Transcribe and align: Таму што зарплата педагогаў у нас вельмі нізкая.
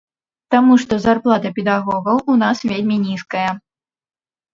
Таму 0.53 0.77
што 0.83 0.93
зарплата 1.03 1.51
педагогаў 1.57 2.17
у 2.37 2.37
нас 2.45 2.57
вельмі 2.71 2.97
нізкая. 3.05 3.45